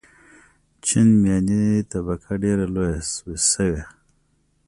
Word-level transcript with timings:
چین 0.85 1.07
میاني 1.21 1.61
طبقه 1.91 2.33
ډېره 2.43 2.65
لویه 2.73 2.99
شوې. 3.49 3.83